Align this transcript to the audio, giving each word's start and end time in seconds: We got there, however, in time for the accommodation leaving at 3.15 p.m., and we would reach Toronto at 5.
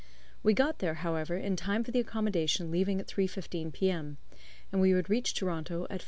We 0.41 0.55
got 0.55 0.79
there, 0.79 0.95
however, 0.95 1.37
in 1.37 1.55
time 1.55 1.83
for 1.83 1.91
the 1.91 1.99
accommodation 1.99 2.71
leaving 2.71 2.99
at 2.99 3.05
3.15 3.07 3.71
p.m., 3.71 4.17
and 4.71 4.81
we 4.81 4.95
would 4.95 5.11
reach 5.11 5.35
Toronto 5.35 5.83
at 5.91 5.99
5. 5.99 5.99